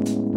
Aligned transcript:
you 0.00 0.31